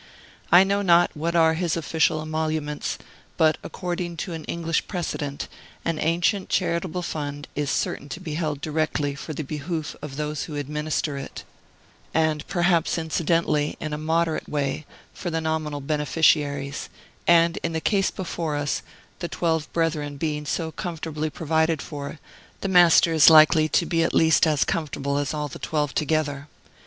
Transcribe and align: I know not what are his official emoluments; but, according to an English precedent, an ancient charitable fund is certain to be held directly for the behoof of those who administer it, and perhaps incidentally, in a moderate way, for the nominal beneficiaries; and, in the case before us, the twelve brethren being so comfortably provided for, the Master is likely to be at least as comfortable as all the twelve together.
I 0.51 0.63
know 0.63 0.81
not 0.81 1.11
what 1.15 1.35
are 1.35 1.53
his 1.53 1.77
official 1.77 2.23
emoluments; 2.23 2.97
but, 3.37 3.59
according 3.61 4.17
to 4.25 4.33
an 4.33 4.45
English 4.45 4.87
precedent, 4.87 5.47
an 5.85 5.99
ancient 5.99 6.49
charitable 6.49 7.03
fund 7.03 7.47
is 7.55 7.69
certain 7.69 8.09
to 8.09 8.19
be 8.19 8.33
held 8.33 8.61
directly 8.61 9.13
for 9.13 9.33
the 9.35 9.43
behoof 9.43 9.95
of 10.01 10.15
those 10.15 10.45
who 10.45 10.55
administer 10.55 11.17
it, 11.17 11.43
and 12.15 12.47
perhaps 12.47 12.97
incidentally, 12.97 13.77
in 13.79 13.93
a 13.93 13.99
moderate 13.99 14.49
way, 14.49 14.87
for 15.13 15.29
the 15.29 15.39
nominal 15.39 15.81
beneficiaries; 15.81 16.89
and, 17.27 17.57
in 17.61 17.73
the 17.73 17.79
case 17.79 18.09
before 18.09 18.55
us, 18.55 18.81
the 19.19 19.27
twelve 19.27 19.71
brethren 19.71 20.17
being 20.17 20.47
so 20.47 20.71
comfortably 20.71 21.29
provided 21.29 21.79
for, 21.79 22.17
the 22.61 22.67
Master 22.67 23.13
is 23.13 23.29
likely 23.29 23.69
to 23.69 23.85
be 23.85 24.01
at 24.01 24.15
least 24.15 24.47
as 24.47 24.63
comfortable 24.63 25.19
as 25.19 25.31
all 25.31 25.47
the 25.47 25.59
twelve 25.59 25.93
together. 25.93 26.47